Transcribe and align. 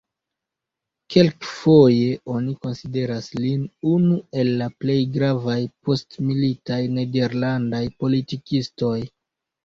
Kelkfoje 1.15 2.05
oni 2.35 2.53
konsideras 2.63 3.27
lin 3.43 3.67
unu 3.91 4.17
el 4.43 4.49
la 4.61 4.69
plej 4.83 4.95
gravaj 5.17 5.57
postmilitaj 5.89 6.79
nederlandaj 6.95 7.83
politikistoj. 8.05 8.95